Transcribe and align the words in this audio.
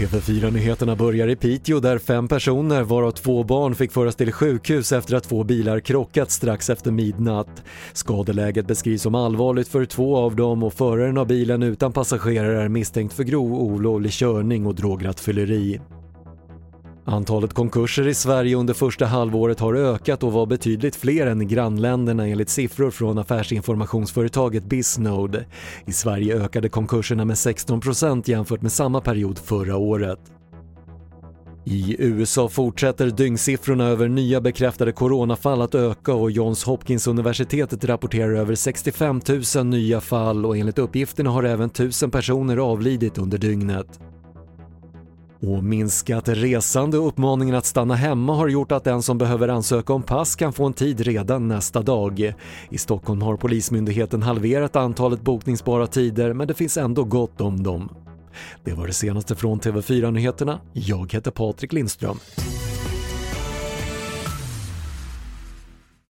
TV4-nyheterna 0.00 0.96
börjar 0.96 1.28
i 1.28 1.36
Piteå 1.36 1.80
där 1.80 1.98
fem 1.98 2.28
personer, 2.28 2.82
varav 2.82 3.10
två 3.10 3.44
barn, 3.44 3.74
fick 3.74 3.92
föras 3.92 4.16
till 4.16 4.32
sjukhus 4.32 4.92
efter 4.92 5.16
att 5.16 5.24
två 5.24 5.44
bilar 5.44 5.80
krockat 5.80 6.30
strax 6.30 6.70
efter 6.70 6.90
midnatt. 6.90 7.62
Skadeläget 7.92 8.66
beskrivs 8.66 9.02
som 9.02 9.14
allvarligt 9.14 9.68
för 9.68 9.84
två 9.84 10.16
av 10.16 10.36
dem 10.36 10.62
och 10.62 10.72
föraren 10.72 11.18
av 11.18 11.26
bilen 11.26 11.62
utan 11.62 11.92
passagerare 11.92 12.62
är 12.62 12.68
misstänkt 12.68 13.14
för 13.14 13.24
grov 13.24 13.54
olovlig 13.54 14.12
körning 14.12 14.66
och 14.66 14.74
drograttfylleri. 14.74 15.80
Antalet 17.10 17.54
konkurser 17.54 18.08
i 18.08 18.14
Sverige 18.14 18.56
under 18.56 18.74
första 18.74 19.06
halvåret 19.06 19.60
har 19.60 19.74
ökat 19.74 20.22
och 20.22 20.32
var 20.32 20.46
betydligt 20.46 20.96
fler 20.96 21.26
än 21.26 21.42
i 21.42 21.44
grannländerna 21.44 22.26
enligt 22.26 22.48
siffror 22.48 22.90
från 22.90 23.18
affärsinformationsföretaget 23.18 24.64
Bisnode. 24.64 25.44
I 25.86 25.92
Sverige 25.92 26.44
ökade 26.44 26.68
konkurserna 26.68 27.24
med 27.24 27.34
16% 27.34 28.30
jämfört 28.30 28.62
med 28.62 28.72
samma 28.72 29.00
period 29.00 29.38
förra 29.38 29.76
året. 29.76 30.18
I 31.64 31.96
USA 31.98 32.48
fortsätter 32.48 33.06
dygnsiffrorna 33.06 33.84
över 33.84 34.08
nya 34.08 34.40
bekräftade 34.40 34.92
coronafall 34.92 35.62
att 35.62 35.74
öka 35.74 36.14
och 36.14 36.30
Johns 36.30 36.64
Hopkins 36.64 37.06
universitetet 37.06 37.84
rapporterar 37.84 38.34
över 38.34 38.54
65 38.54 39.20
000 39.56 39.66
nya 39.66 40.00
fall 40.00 40.46
och 40.46 40.56
enligt 40.56 40.78
uppgifterna 40.78 41.30
har 41.30 41.42
även 41.42 41.66
1000 41.66 42.10
personer 42.10 42.56
avlidit 42.56 43.18
under 43.18 43.38
dygnet. 43.38 44.00
Och 45.42 45.64
minskat 45.64 46.28
resande 46.28 46.98
och 46.98 47.08
uppmaningen 47.08 47.54
att 47.54 47.66
stanna 47.66 47.94
hemma 47.94 48.34
har 48.34 48.48
gjort 48.48 48.72
att 48.72 48.84
den 48.84 49.02
som 49.02 49.18
behöver 49.18 49.48
ansöka 49.48 49.92
om 49.92 50.02
pass 50.02 50.36
kan 50.36 50.52
få 50.52 50.66
en 50.66 50.72
tid 50.72 51.00
redan 51.00 51.48
nästa 51.48 51.82
dag. 51.82 52.34
I 52.70 52.78
Stockholm 52.78 53.22
har 53.22 53.36
Polismyndigheten 53.36 54.22
halverat 54.22 54.76
antalet 54.76 55.20
bokningsbara 55.20 55.86
tider 55.86 56.32
men 56.32 56.48
det 56.48 56.54
finns 56.54 56.76
ändå 56.76 57.04
gott 57.04 57.40
om 57.40 57.62
dem. 57.62 57.88
Det 58.64 58.72
var 58.72 58.86
det 58.86 58.92
senaste 58.92 59.36
från 59.36 59.60
TV4 59.60 60.10
Nyheterna. 60.10 60.60
Jag 60.72 61.12
heter 61.12 61.30
Patrik 61.30 61.72
Lindström. 61.72 62.18